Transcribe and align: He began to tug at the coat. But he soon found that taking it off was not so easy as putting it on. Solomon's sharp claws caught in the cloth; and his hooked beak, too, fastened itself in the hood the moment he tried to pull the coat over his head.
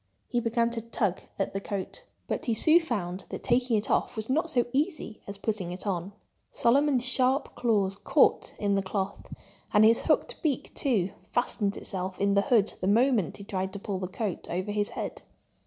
He 0.29 0.39
began 0.39 0.71
to 0.71 0.81
tug 0.81 1.21
at 1.37 1.53
the 1.53 1.61
coat. 1.61 2.05
But 2.27 2.45
he 2.47 2.55
soon 2.55 2.79
found 2.79 3.25
that 3.29 3.43
taking 3.43 3.77
it 3.77 3.91
off 3.91 4.15
was 4.15 4.31
not 4.31 4.49
so 4.49 4.65
easy 4.73 5.21
as 5.27 5.37
putting 5.37 5.71
it 5.71 5.85
on. 5.85 6.13
Solomon's 6.51 7.05
sharp 7.05 7.53
claws 7.55 7.95
caught 7.97 8.55
in 8.57 8.73
the 8.73 8.81
cloth; 8.81 9.31
and 9.71 9.85
his 9.85 10.01
hooked 10.07 10.41
beak, 10.41 10.73
too, 10.73 11.11
fastened 11.31 11.77
itself 11.77 12.19
in 12.19 12.33
the 12.33 12.41
hood 12.41 12.73
the 12.81 12.87
moment 12.87 13.37
he 13.37 13.43
tried 13.43 13.71
to 13.73 13.79
pull 13.79 13.99
the 13.99 14.07
coat 14.07 14.47
over 14.49 14.71
his 14.71 14.89
head. 14.97 15.21